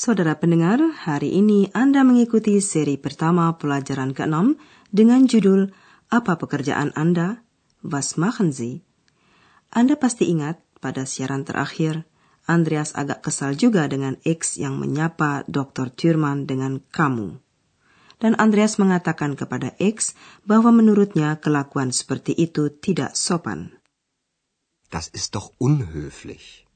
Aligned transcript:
Saudara 0.00 0.32
pendengar, 0.32 0.80
hari 0.80 1.28
ini 1.36 1.68
Anda 1.76 2.00
mengikuti 2.08 2.56
seri 2.64 2.96
pertama 2.96 3.52
pelajaran 3.60 4.16
ke-6 4.16 4.56
dengan 4.88 5.28
judul 5.28 5.76
Apa 6.08 6.40
Pekerjaan 6.40 6.96
Anda? 6.96 7.44
Was 7.84 8.16
machen 8.16 8.48
Sie? 8.48 8.80
Anda 9.68 10.00
pasti 10.00 10.32
ingat 10.32 10.56
pada 10.80 11.04
siaran 11.04 11.44
terakhir, 11.44 12.08
Andreas 12.48 12.96
agak 12.96 13.28
kesal 13.28 13.52
juga 13.60 13.84
dengan 13.92 14.16
X 14.24 14.56
yang 14.56 14.80
menyapa 14.80 15.44
Dr. 15.44 15.92
Thurman 15.92 16.48
dengan 16.48 16.80
kamu. 16.80 17.36
Dan 18.24 18.40
Andreas 18.40 18.80
mengatakan 18.80 19.36
kepada 19.36 19.76
X 19.76 20.16
bahwa 20.48 20.72
menurutnya 20.72 21.36
kelakuan 21.44 21.92
seperti 21.92 22.32
itu 22.32 22.72
tidak 22.72 23.12
sopan. 23.20 23.76
Das 24.88 25.12
ist 25.12 25.36
doch 25.36 25.52
unhöflich. 25.60 26.69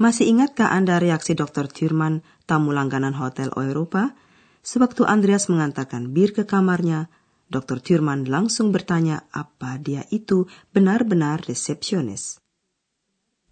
Masih 0.00 0.32
ingatkah 0.32 0.72
Anda 0.72 0.96
reaksi 0.96 1.36
Dr. 1.36 1.68
Thurman, 1.68 2.24
tamu 2.48 2.72
langganan 2.72 3.12
Hotel 3.12 3.52
Europa? 3.52 4.16
Sewaktu 4.64 5.04
Andreas 5.04 5.52
mengantarkan 5.52 6.16
bir 6.16 6.32
ke 6.32 6.48
kamarnya, 6.48 7.12
Dr. 7.52 7.84
Thurman 7.84 8.24
langsung 8.24 8.72
bertanya 8.72 9.28
apa 9.28 9.76
dia 9.76 10.08
itu 10.08 10.48
benar-benar 10.72 11.44
resepsionis. 11.44 12.40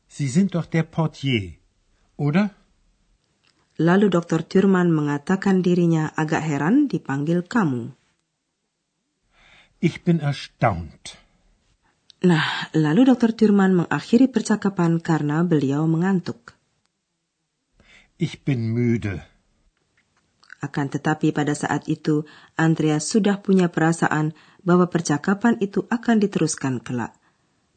Sie 0.09 0.33
sind 0.33 0.57
doch 0.57 0.65
der 0.65 0.89
Portier, 0.89 1.61
oder? 2.17 2.57
Lalu 3.77 4.09
Dr. 4.09 4.41
Thurman 4.41 4.89
mengatakan 4.89 5.61
dirinya 5.61 6.17
agak 6.17 6.49
heran 6.49 6.89
dipanggil 6.89 7.45
kamu. 7.45 7.93
Ich 9.85 10.01
bin 10.01 10.25
erstaunt. 10.25 11.21
Nah, 12.19 12.67
lalu 12.75 13.07
Dr. 13.07 13.31
Thurman 13.31 13.79
mengakhiri 13.79 14.27
percakapan 14.27 14.99
karena 14.99 15.47
beliau 15.47 15.87
mengantuk. 15.87 16.59
Ich 18.19 18.43
bin 18.43 18.75
müde. 18.75 19.23
Akan 20.59 20.91
tetapi 20.91 21.31
pada 21.31 21.55
saat 21.55 21.87
itu, 21.87 22.27
Andreas 22.59 23.07
sudah 23.07 23.39
punya 23.39 23.71
perasaan 23.71 24.35
bahwa 24.67 24.91
percakapan 24.91 25.55
itu 25.63 25.87
akan 25.87 26.19
diteruskan 26.19 26.83
kelak. 26.83 27.15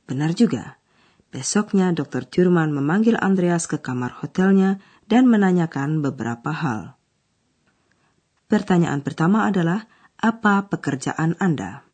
Benar 0.09 0.33
juga. 0.33 0.81
Besoknya 1.29 1.93
Dr. 1.93 2.25
Thurman 2.25 2.73
memanggil 2.73 3.21
Andreas 3.21 3.69
ke 3.69 3.77
kamar 3.77 4.17
hotelnya 4.25 4.81
dan 5.05 5.29
menanyakan 5.29 6.01
beberapa 6.01 6.49
hal. 6.49 6.97
Pertanyaan 8.49 9.05
pertama 9.05 9.45
adalah, 9.45 9.85
apa 10.17 10.65
pekerjaan 10.65 11.37
Anda? 11.37 11.85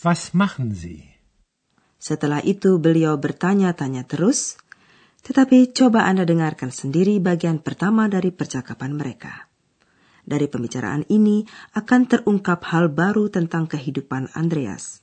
Was 0.00 0.32
machen 0.32 0.72
Sie? 0.72 1.17
Setelah 1.98 2.38
itu 2.46 2.78
beliau 2.78 3.18
bertanya-tanya 3.18 4.06
terus, 4.06 4.54
tetapi 5.26 5.74
coba 5.74 6.06
Anda 6.06 6.22
dengarkan 6.22 6.70
sendiri 6.70 7.18
bagian 7.18 7.58
pertama 7.58 8.06
dari 8.06 8.30
percakapan 8.30 8.94
mereka. 8.94 9.50
Dari 10.28 10.46
pembicaraan 10.46 11.08
ini 11.10 11.42
akan 11.74 12.00
terungkap 12.06 12.62
hal 12.70 12.92
baru 12.92 13.32
tentang 13.32 13.66
kehidupan 13.66 14.30
Andreas. 14.36 15.00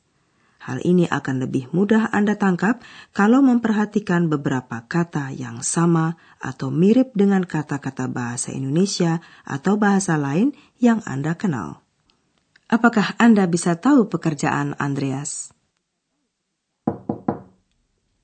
Hal 0.65 0.81
ini 0.81 1.05
akan 1.05 1.45
lebih 1.45 1.69
mudah 1.77 2.09
Anda 2.09 2.37
tangkap 2.41 2.81
kalau 3.13 3.41
memperhatikan 3.45 4.33
beberapa 4.33 4.81
kata 4.85 5.29
yang 5.29 5.61
sama 5.61 6.17
atau 6.41 6.73
mirip 6.73 7.13
dengan 7.13 7.45
kata-kata 7.45 8.09
bahasa 8.09 8.49
Indonesia 8.49 9.21
atau 9.45 9.77
bahasa 9.77 10.17
lain 10.17 10.57
yang 10.81 11.05
Anda 11.05 11.37
kenal. 11.37 11.85
Apakah 12.65 13.13
Anda 13.21 13.45
bisa 13.45 13.77
tahu 13.77 14.09
pekerjaan 14.09 14.73
Andreas? 14.81 15.54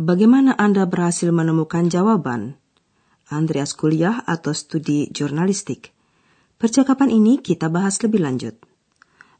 Bagaimana 0.00 0.56
Anda 0.56 0.88
berhasil 0.88 1.28
menemukan 1.28 1.92
jawaban? 1.92 2.56
Andreas 3.28 3.76
kuliah 3.76 4.24
atau 4.24 4.56
studi 4.56 5.12
jurnalistik? 5.12 5.92
Percakapan 6.56 7.12
ini 7.12 7.36
kita 7.44 7.68
bahas 7.68 8.00
lebih 8.00 8.24
lanjut. 8.24 8.56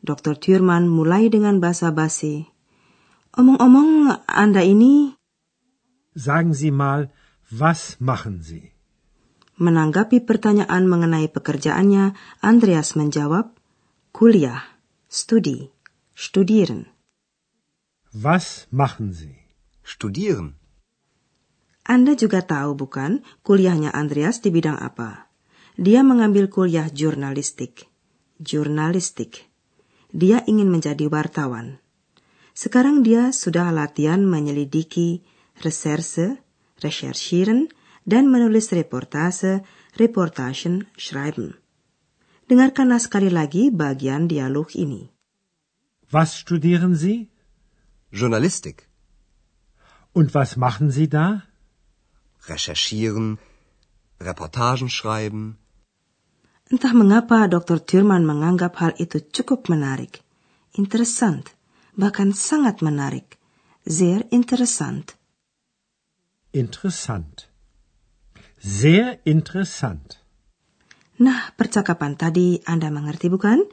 Dr. 0.04 0.36
Thurman 0.36 0.84
mulai 0.84 1.32
dengan 1.32 1.64
basa-basi. 1.64 2.44
Omong-omong, 3.40 4.20
Anda 4.28 4.60
ini 4.60 5.16
Sagen 6.12 6.52
Sie 6.52 6.68
mal, 6.68 7.08
was 7.48 7.96
machen 7.96 8.44
Sie? 8.44 8.76
menanggapi 9.60 10.24
pertanyaan 10.24 10.88
mengenai 10.88 11.28
pekerjaannya, 11.28 12.16
Andreas 12.40 12.96
menjawab, 12.96 13.52
kuliah, 14.10 14.64
studi, 15.06 15.68
studieren. 16.16 16.88
Was 18.16 18.66
machen 18.72 19.12
Sie? 19.12 19.39
Studieren. 19.90 20.54
Anda 21.82 22.14
juga 22.14 22.46
tahu 22.46 22.78
bukan 22.78 23.26
kuliahnya 23.42 23.90
Andreas 23.90 24.38
di 24.38 24.54
bidang 24.54 24.78
apa? 24.78 25.26
Dia 25.74 26.06
mengambil 26.06 26.46
kuliah 26.46 26.86
jurnalistik. 26.86 27.90
Jurnalistik. 28.38 29.50
Dia 30.14 30.46
ingin 30.46 30.70
menjadi 30.70 31.10
wartawan. 31.10 31.82
Sekarang 32.54 33.02
dia 33.02 33.34
sudah 33.34 33.74
latihan 33.74 34.22
menyelidiki, 34.22 35.26
reserse, 35.58 36.38
recherchieren, 36.78 37.66
dan 38.06 38.30
menulis 38.30 38.70
reportase, 38.70 39.66
reportagen, 39.98 40.86
schreiben. 40.94 41.58
Dengarkanlah 42.46 43.02
sekali 43.02 43.26
lagi 43.26 43.74
bagian 43.74 44.30
dialog 44.30 44.70
ini. 44.78 45.10
Was 46.14 46.46
studieren 46.46 46.94
Sie? 46.94 47.26
Journalistik. 48.14 48.89
Und 50.12 50.34
was 50.34 50.56
machen 50.56 50.90
Sie 50.90 51.08
da? 51.08 51.42
Recherchieren, 52.48 53.38
Reportagen 54.20 54.90
schreiben. 54.90 55.58
Entah 56.70 56.94
mengapa 56.94 57.50
Dr. 57.50 57.82
Thurman 57.82 58.26
menganggap 58.26 58.78
hal 58.78 58.92
itu 58.98 59.18
cukup 59.18 59.66
menarik. 59.66 60.22
Interessant, 60.74 61.50
bahkan 61.98 62.30
sangat 62.30 62.78
menarik. 62.78 63.38
Sehr 63.82 64.22
interessant. 64.30 65.18
Interessant. 66.54 67.50
Sehr 68.58 69.18
interessant. 69.26 70.22
Nah, 71.18 71.52
percakapan 71.58 72.14
tadi 72.14 72.62
Anda 72.64 72.88
mengerti 72.90 73.28
bukan? 73.28 73.66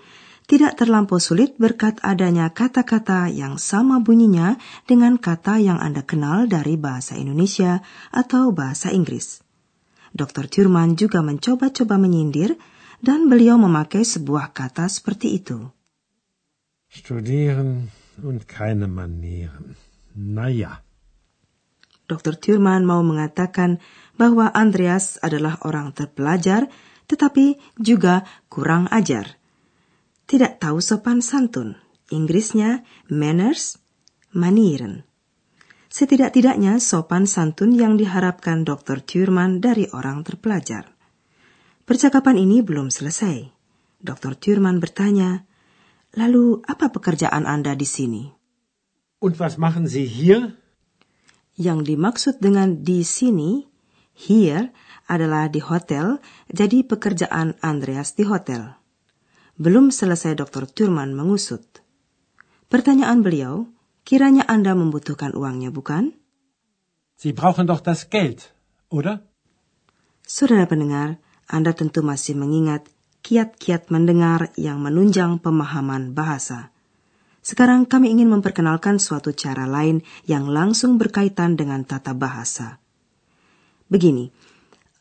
Tidak 0.47 0.79
terlampau 0.79 1.19
sulit 1.19 1.59
berkat 1.59 1.99
adanya 1.99 2.47
kata-kata 2.55 3.27
yang 3.27 3.59
sama 3.59 3.99
bunyinya 3.99 4.55
dengan 4.87 5.19
kata 5.19 5.59
yang 5.59 5.75
Anda 5.75 6.07
kenal 6.07 6.47
dari 6.47 6.79
bahasa 6.79 7.19
Indonesia 7.19 7.83
atau 8.15 8.55
bahasa 8.55 8.87
Inggris. 8.95 9.43
Dr. 10.15 10.47
Thurman 10.47 10.95
juga 10.95 11.19
mencoba-coba 11.19 11.99
menyindir 11.99 12.55
dan 13.03 13.27
beliau 13.27 13.59
memakai 13.59 14.07
sebuah 14.07 14.55
kata 14.55 14.87
seperti 14.87 15.35
itu. 15.35 15.67
Studieren 16.87 17.91
und 18.23 18.47
keine 18.47 18.87
Manieren. 18.87 19.75
Naja. 20.15 20.81
Dr. 22.07 22.39
Thurman 22.39 22.87
mau 22.87 23.03
mengatakan 23.03 23.83
bahwa 24.15 24.47
Andreas 24.55 25.19
adalah 25.19 25.59
orang 25.67 25.91
terpelajar 25.91 26.71
tetapi 27.07 27.59
juga 27.77 28.23
kurang 28.47 28.87
ajar. 28.89 29.36
Tidak 30.27 30.59
tahu 30.59 30.83
sopan 30.83 31.23
santun. 31.23 31.79
Inggrisnya 32.11 32.83
manners, 33.07 33.79
manieren. 34.35 35.07
Setidak-tidaknya 35.87 36.83
sopan 36.83 37.23
santun 37.23 37.71
yang 37.71 37.95
diharapkan 37.95 38.67
Dr. 38.67 38.99
Thurman 38.99 39.63
dari 39.63 39.87
orang 39.95 40.27
terpelajar. 40.27 40.91
Percakapan 41.87 42.43
ini 42.43 42.59
belum 42.59 42.91
selesai. 42.91 43.47
Dr. 44.03 44.35
Thurman 44.35 44.83
bertanya, 44.83 45.47
Lalu, 46.15 46.63
apa 46.63 46.91
pekerjaan 46.91 47.47
Anda 47.47 47.75
di 47.75 47.87
sini? 47.87 48.23
Und 49.23 49.39
was 49.41 49.57
machen 49.57 49.89
Sie 49.89 50.07
hier? 50.07 50.55
Yang 51.57 51.97
dimaksud 51.97 52.35
dengan 52.37 52.85
di 52.85 53.01
sini, 53.01 53.65
here, 54.13 54.69
adalah 55.09 55.49
di 55.49 55.63
hotel, 55.63 56.21
jadi 56.51 56.85
pekerjaan 56.85 57.57
Andreas 57.65 58.13
di 58.13 58.27
hotel. 58.27 58.76
Belum 59.57 59.89
selesai 59.89 60.37
Dr. 60.37 60.69
Thurman 60.69 61.17
mengusut. 61.17 61.65
Pertanyaan 62.69 63.25
beliau, 63.25 63.65
kiranya 64.05 64.45
Anda 64.45 64.77
membutuhkan 64.77 65.33
uangnya, 65.33 65.73
bukan? 65.73 66.13
Sie 67.17 67.33
brauchen 67.33 67.65
doch 67.65 67.81
das 67.81 68.05
Geld, 68.05 68.53
oder? 68.93 69.25
Saudara 70.21 70.69
pendengar, 70.69 71.17
Anda 71.49 71.73
tentu 71.73 72.05
masih 72.05 72.37
mengingat 72.37 72.85
kiat-kiat 73.25 73.89
mendengar 73.89 74.53
yang 74.53 74.77
menunjang 74.77 75.41
pemahaman 75.41 76.13
bahasa. 76.13 76.69
Sekarang 77.41 77.89
kami 77.89 78.13
ingin 78.13 78.29
memperkenalkan 78.29 79.01
suatu 79.01 79.33
cara 79.33 79.65
lain 79.65 80.05
yang 80.29 80.45
langsung 80.45 81.01
berkaitan 81.01 81.57
dengan 81.57 81.81
tata 81.81 82.13
bahasa. 82.13 82.77
Begini, 83.89 84.29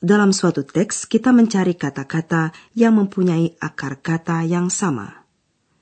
dalam 0.06 0.31
suatu 0.31 0.62
teks 0.62 1.11
kita 1.11 1.35
mencari 1.35 1.75
kata-kata 1.75 2.55
yang 2.79 2.94
mempunyai 2.94 3.58
akar 3.58 3.99
kata 3.99 4.47
yang 4.47 4.70
sama. 4.70 5.26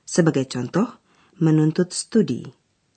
Sebagai 0.01 0.49
contoh, 0.49 0.89
menuntut 1.37 1.93
studi, 1.93 2.41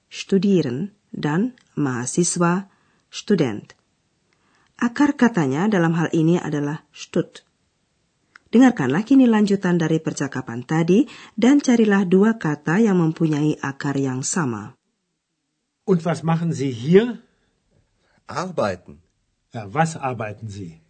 studieren, 0.08 0.96
dan 1.12 1.52
mahasiswa, 1.76 2.72
student. 3.12 3.76
Akar 4.80 5.20
katanya 5.20 5.68
dalam 5.68 5.92
hal 6.00 6.08
ini 6.16 6.40
adalah 6.40 6.88
stud. 6.96 7.44
Dengarkanlah 8.48 9.04
kini 9.04 9.28
lanjutan 9.28 9.76
dari 9.76 10.00
percakapan 10.00 10.64
tadi 10.64 11.04
dan 11.36 11.60
carilah 11.60 12.08
dua 12.08 12.40
kata 12.40 12.80
yang 12.80 12.96
mempunyai 13.04 13.60
akar 13.60 14.00
yang 14.00 14.24
sama. 14.24 14.80
Und 15.84 16.00
was 16.08 16.24
machen 16.24 16.56
Sie 16.56 16.72
hier? 16.72 17.20
Arbeiten. 18.24 19.04
Ja, 19.52 19.68
was 19.68 19.92
arbeiten 19.92 20.48
Sie? 20.48 20.87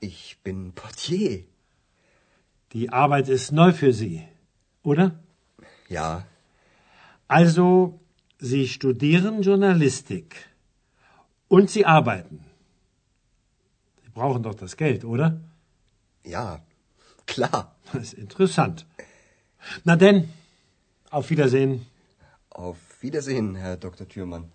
Ich 0.00 0.38
bin 0.42 0.72
Portier. 0.72 1.44
Die 2.72 2.90
Arbeit 2.90 3.28
ist 3.28 3.52
neu 3.52 3.72
für 3.72 3.92
Sie, 3.92 4.26
oder? 4.82 5.18
Ja, 5.88 6.26
Also, 7.28 8.00
Sie 8.38 8.66
studieren 8.68 9.42
Journalistik. 9.42 10.36
Und 11.48 11.68
Sie 11.70 11.84
arbeiten. 11.84 12.44
Sie 14.02 14.10
brauchen 14.10 14.42
doch 14.42 14.54
das 14.54 14.76
Geld, 14.76 15.04
oder? 15.04 15.40
ja, 16.24 16.62
klar. 17.26 17.74
Das 17.92 18.02
ist 18.04 18.14
interessant. 18.14 18.86
Na 19.82 19.96
denn, 19.96 20.28
auf 21.10 21.28
Wiedersehen. 21.30 21.86
Auf 22.50 22.76
Wiedersehen, 23.02 23.56
Herr 23.56 23.76
Dr. 23.76 24.08
Thürmann. 24.08 24.52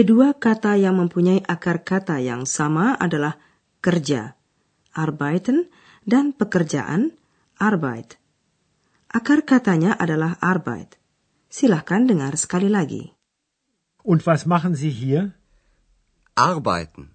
Kedua 0.00 0.32
kata 0.32 0.80
yang 0.80 0.96
mempunyai 0.96 1.44
akar 1.44 1.84
kata 1.84 2.24
yang 2.24 2.48
sama 2.48 2.96
adalah 2.96 3.36
kerja, 3.84 4.32
arbeiten, 4.96 5.68
dan 6.08 6.32
pekerjaan, 6.32 7.12
arbeit. 7.60 8.16
Akar 9.12 9.44
katanya 9.44 9.92
adalah 9.92 10.40
arbeit. 10.40 10.96
Silahkan 11.52 12.08
dengar 12.08 12.32
sekali 12.40 12.72
lagi. 12.72 13.12
Und 14.00 14.24
was 14.24 14.48
machen 14.48 14.72
Sie 14.72 14.88
hier? 14.88 15.36
Arbeiten. 16.32 17.12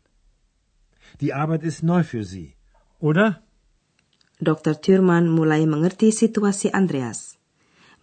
Die 1.17 1.33
Arbeit 1.33 1.65
ist 1.65 1.81
neu 1.81 2.05
für 2.05 2.21
Sie, 2.21 2.53
oder? 3.01 3.41
Dr. 4.37 4.77
Thurman 4.77 5.25
mulai 5.25 5.65
mengerti 5.65 6.13
situasi 6.13 6.69
Andreas. 6.69 7.41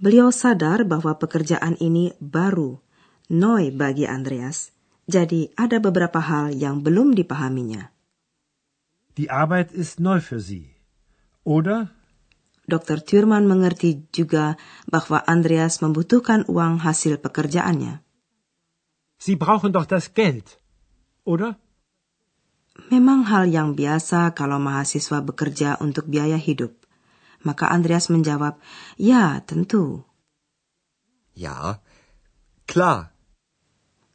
Beliau 0.02 0.34
sadar 0.34 0.82
bahwa 0.82 1.14
pekerjaan 1.22 1.78
ini 1.78 2.18
baru, 2.18 2.82
noi 3.32 3.72
bagi 3.72 4.04
Andreas. 4.04 4.76
Jadi 5.08 5.50
ada 5.58 5.80
beberapa 5.82 6.20
hal 6.22 6.54
yang 6.54 6.84
belum 6.84 7.16
dipahaminya. 7.16 7.90
Die 9.18 9.28
Arbeit 9.28 9.74
ist 9.74 10.00
neu 10.00 10.22
für 10.22 10.40
Sie, 10.40 10.72
oder? 11.42 11.90
Dr. 12.64 13.02
Thurman 13.02 13.50
mengerti 13.50 14.06
juga 14.14 14.54
bahwa 14.86 15.18
Andreas 15.26 15.82
membutuhkan 15.82 16.46
uang 16.46 16.80
hasil 16.80 17.18
pekerjaannya. 17.18 18.00
Sie 19.18 19.36
brauchen 19.36 19.74
doch 19.74 19.84
das 19.84 20.14
Geld, 20.14 20.62
oder? 21.26 21.58
Memang 22.88 23.28
hal 23.28 23.52
yang 23.52 23.76
biasa 23.76 24.32
kalau 24.32 24.56
mahasiswa 24.56 25.20
bekerja 25.20 25.76
untuk 25.84 26.08
biaya 26.08 26.40
hidup. 26.40 26.72
Maka 27.44 27.68
Andreas 27.68 28.08
menjawab, 28.08 28.56
"Ya, 28.96 29.42
tentu." 29.44 30.06
Ja, 31.36 31.84
klar. 32.64 33.11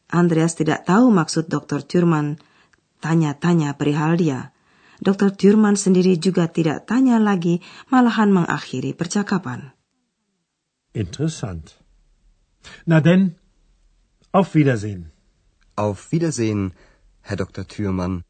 Andreas 0.07 0.55
tidak 0.55 0.87
tahu 0.87 1.11
maksud 1.11 1.51
Dr. 1.51 1.83
Thurman 1.83 2.39
tanya-tanya 3.03 3.75
perihal 3.75 4.15
dia. 4.15 4.55
Dr. 4.97 5.29
Thurman 5.35 5.77
sendiri 5.77 6.17
juga 6.17 6.49
tidak 6.49 6.89
tanya 6.89 7.21
lagi, 7.21 7.61
malahan 7.93 8.33
mengakhiri 8.33 8.97
percakapan. 8.97 9.77
Interessant. 10.97 11.77
Na 12.89 12.97
denn, 12.97 13.37
auf 14.33 14.57
Wiedersehen. 14.57 15.13
Auf 15.77 16.09
Wiedersehen, 16.09 16.73
Herr 17.21 17.37
Dr. 17.37 17.69
Thürmann. 17.69 18.25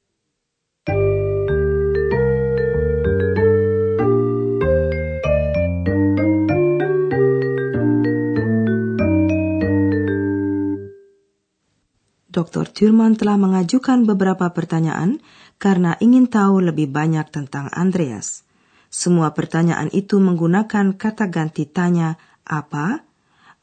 Dr. 12.37 12.69
Thurman 12.69 13.17
telah 13.17 13.33
mengajukan 13.33 14.05
beberapa 14.05 14.45
pertanyaan 14.53 15.17
karena 15.57 15.97
ingin 15.97 16.29
tahu 16.29 16.61
lebih 16.61 16.93
banyak 16.93 17.25
tentang 17.33 17.65
Andreas. 17.73 18.45
Semua 18.93 19.33
pertanyaan 19.33 19.89
itu 19.89 20.21
menggunakan 20.21 20.93
kata 20.93 21.33
ganti 21.33 21.65
tanya 21.65 22.21
apa, 22.45 23.01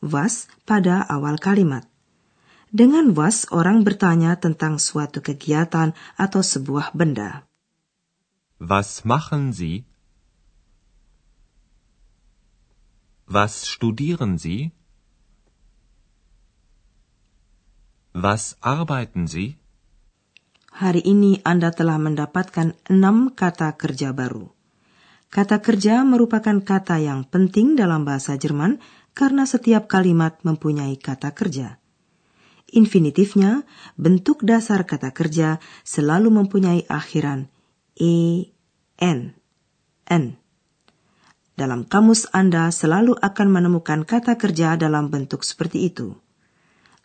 was 0.03 0.51
pada 0.67 1.07
awal 1.07 1.39
kalimat. 1.39 1.87
Dengan 2.75 3.15
was, 3.15 3.47
orang 3.55 3.87
bertanya 3.87 4.35
tentang 4.43 4.83
suatu 4.83 5.23
kegiatan 5.23 5.95
atau 6.19 6.43
sebuah 6.43 6.91
benda. 6.91 7.47
Was 8.59 9.07
machen 9.07 9.55
Sie? 9.55 9.87
Was 13.31 13.55
studieren 13.71 14.35
Sie? 14.43 14.75
Was 18.15 18.55
arbeiten 18.63 19.27
Sie? 19.27 19.59
Hari 20.71 21.03
ini 21.03 21.43
Anda 21.43 21.75
telah 21.75 21.99
mendapatkan 21.99 22.79
enam 22.87 23.35
kata 23.35 23.75
kerja 23.75 24.15
baru. 24.15 24.55
Kata 25.35 25.59
kerja 25.59 26.07
merupakan 26.07 26.63
kata 26.63 27.03
yang 27.03 27.27
penting 27.27 27.75
dalam 27.75 28.07
bahasa 28.07 28.39
Jerman 28.39 28.79
karena 29.19 29.51
setiap 29.51 29.91
kalimat 29.91 30.39
mempunyai 30.47 30.95
kata 30.95 31.35
kerja. 31.35 31.83
Infinitifnya, 32.71 33.67
bentuk 33.99 34.47
dasar 34.47 34.87
kata 34.87 35.11
kerja 35.11 35.59
selalu 35.83 36.39
mempunyai 36.39 36.87
akhiran 36.87 37.51
e, 37.99 38.47
n, 39.03 39.35
n. 40.07 40.25
Dalam 41.59 41.83
kamus 41.83 42.31
Anda 42.31 42.71
selalu 42.71 43.19
akan 43.19 43.49
menemukan 43.51 44.07
kata 44.07 44.39
kerja 44.39 44.79
dalam 44.79 45.11
bentuk 45.11 45.43
seperti 45.43 45.91
itu. 45.91 46.15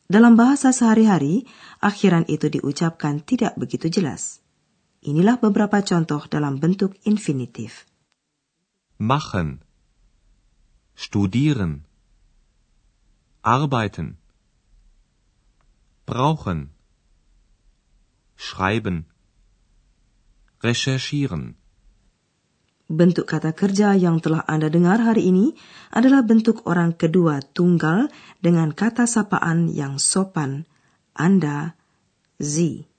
Dalam 0.10 0.34
bahasa 0.34 0.74
sehari-hari, 0.74 1.46
akhiran 1.86 2.26
itu 2.26 2.50
diucapkan 2.50 3.22
tidak 3.22 3.54
begitu 3.62 3.94
jelas. 3.94 4.42
Inilah 5.06 5.38
beberapa 5.38 5.86
contoh 5.86 6.26
dalam 6.26 6.58
bentuk 6.58 6.98
infinitif. 7.06 7.86
Machen. 8.98 9.62
Studieren. 10.98 11.86
Arbeiten. 13.46 14.18
Brauchen. 16.10 16.74
Schreiben. 18.34 19.06
Recherchieren. 20.66 21.59
Bentuk 22.90 23.30
kata 23.30 23.54
kerja 23.54 23.94
yang 23.94 24.18
telah 24.18 24.42
Anda 24.50 24.66
dengar 24.66 24.98
hari 24.98 25.30
ini 25.30 25.54
adalah 25.94 26.26
bentuk 26.26 26.66
orang 26.66 26.98
kedua 26.98 27.38
tunggal 27.38 28.10
dengan 28.42 28.74
kata 28.74 29.06
sapaan 29.06 29.70
yang 29.70 30.02
sopan. 30.02 30.66
Anda, 31.14 31.78
Sie. 32.42 32.90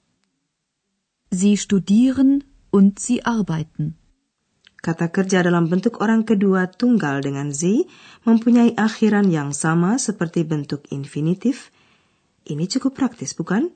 Sie 1.35 1.59
studieren 1.59 2.47
und 2.71 3.03
sie 3.03 3.19
arbeiten. 3.27 3.99
Kata 4.79 5.11
kerja 5.11 5.43
dalam 5.43 5.67
bentuk 5.67 5.99
orang 5.99 6.23
kedua 6.23 6.71
tunggal 6.71 7.21
dengan 7.21 7.51
Sie 7.51 7.91
mempunyai 8.23 8.79
akhiran 8.79 9.27
yang 9.27 9.51
sama 9.51 9.99
seperti 9.99 10.47
bentuk 10.47 10.87
infinitif. 10.95 11.75
Ini 12.47 12.65
cukup 12.71 12.95
praktis, 12.95 13.35
bukan? 13.35 13.75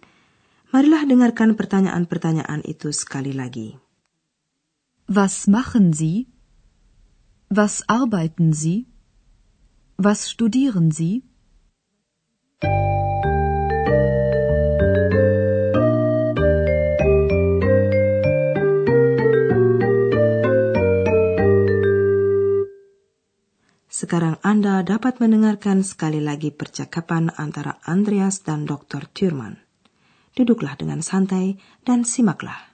Marilah 0.70 1.04
dengarkan 1.04 1.58
pertanyaan-pertanyaan 1.58 2.62
itu 2.64 2.94
sekali 2.94 3.36
lagi. 3.36 3.83
Was 5.06 5.46
machen 5.46 5.92
Sie? 5.92 6.32
Was 7.50 7.84
arbeiten 7.88 8.56
Sie? 8.56 8.88
Was 10.00 10.30
studieren 10.30 10.90
Sie? 10.90 11.28
Sekarang 23.92 24.40
Anda 24.40 24.80
dapat 24.88 25.20
mendengarkan 25.20 25.84
sekali 25.84 26.24
lagi 26.24 26.48
percakapan 26.48 27.28
antara 27.36 27.76
Andreas 27.84 28.40
dan 28.40 28.64
Dr. 28.64 29.04
Thurman. 29.12 29.60
Duduklah 30.32 30.80
dengan 30.80 31.04
santai 31.04 31.60
dan 31.84 32.08
simaklah. 32.08 32.73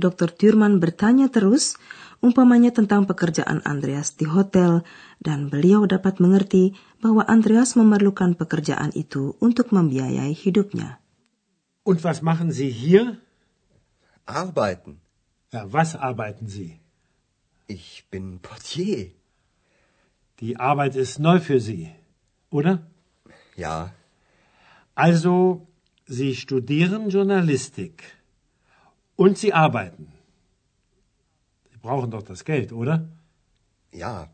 Dr. 0.00 0.32
Thurman 0.32 0.80
bertanya 0.80 1.28
terus, 1.28 1.76
umpamanya 2.24 2.72
tentang 2.72 3.04
pekerjaan 3.04 3.60
Andreas 3.68 4.16
di 4.16 4.24
hotel, 4.24 4.82
dan 5.20 5.52
beliau 5.52 5.84
dapat 5.84 6.18
mengerti 6.18 6.72
bahwa 7.04 7.22
Andreas 7.28 7.76
memerlukan 7.76 8.34
pekerjaan 8.34 8.96
itu 8.96 9.36
untuk 9.44 9.70
membiayai 9.76 10.32
hidupnya. 10.32 10.98
Und 11.84 12.00
was 12.00 12.24
machen 12.24 12.48
Sie 12.48 12.72
hier? 12.72 13.20
Arbeiten. 14.24 15.04
Ja, 15.52 15.68
was 15.68 15.92
arbeiten 15.92 16.48
Sie? 16.48 16.80
Ich 17.68 18.08
bin 18.08 18.40
Portier. 18.40 19.12
Die 20.40 20.56
Arbeit 20.56 20.96
ist 20.96 21.20
neu 21.20 21.38
für 21.38 21.60
Sie, 21.60 21.92
oder? 22.48 22.88
Ja, 23.54 23.92
Also, 24.94 25.66
Sie 26.06 26.34
studieren 26.34 27.08
Journalistik. 27.08 28.02
Und 29.20 29.36
Sie 29.36 29.52
arbeiten. 29.52 30.08
Sie 31.70 31.76
brauchen 31.76 32.10
doch 32.10 32.24
das 32.24 32.40
Geld, 32.48 32.72
oder? 32.72 33.04
ja, 33.92 34.32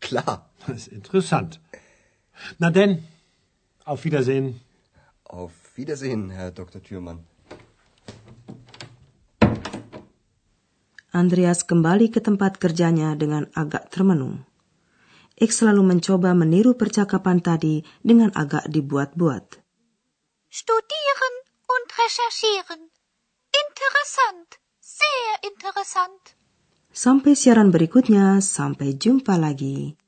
klar. 0.00 0.50
Das 0.66 0.76
ist 0.76 0.88
interessant. 0.88 1.60
Na 2.58 2.70
denn, 2.70 3.06
auf 3.84 4.04
Wiedersehen. 4.04 4.60
Auf 5.22 5.52
Wiedersehen, 5.76 6.30
Herr 6.30 6.50
Dr. 6.50 6.82
Thürmann. 6.82 7.22
Andreas 11.14 11.70
kembali 11.70 12.10
ke 12.10 12.18
tempat 12.18 12.58
kerjanya 12.58 13.14
dengan 13.14 13.46
agak 13.54 13.94
termenung. 13.94 14.42
X 15.38 15.62
selalu 15.62 15.94
mencoba 15.94 16.34
meniru 16.34 16.74
percakapan 16.74 17.38
tadi 17.38 17.86
dengan 18.02 18.34
agak 18.34 18.66
dibuat-buat. 18.74 19.46
Studieren 20.50 21.34
und 21.70 21.86
recherchieren. 21.94 22.95
Interessant. 23.76 24.56
Sehr 24.80 25.28
interessant. 25.44 26.22
Sampai 26.96 27.36
siaran 27.36 27.68
berikutnya, 27.68 28.40
sampai 28.40 28.96
jumpa 28.96 29.36
lagi. 29.36 30.00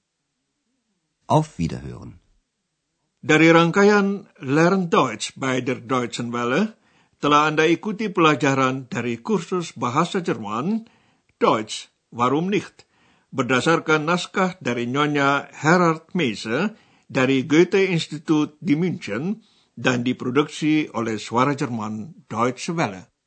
Auf 1.28 1.60
Wiederhören. 1.60 2.16
Dari 3.20 3.52
rangkaian 3.52 4.24
Learn 4.40 4.88
Deutsch 4.88 5.36
bei 5.36 5.60
der 5.60 5.84
Deutschen 5.84 6.32
Welle, 6.32 6.80
telah 7.20 7.52
Anda 7.52 7.68
ikuti 7.68 8.08
pelajaran 8.08 8.88
dari 8.88 9.20
kursus 9.20 9.76
bahasa 9.76 10.24
Jerman, 10.24 10.88
Deutsch, 11.36 11.92
Warum 12.08 12.48
nicht? 12.48 12.88
Berdasarkan 13.36 14.08
naskah 14.08 14.56
dari 14.64 14.88
Nyonya 14.88 15.52
Herard 15.52 16.16
Meise 16.16 16.72
dari 17.04 17.44
Goethe 17.44 17.84
Institut 17.84 18.56
di 18.64 18.80
München 18.80 19.44
dan 19.76 20.00
diproduksi 20.00 20.88
oleh 20.96 21.20
Suara 21.20 21.52
Jerman 21.52 22.24
Deutsche 22.24 22.72
Welle. 22.72 23.17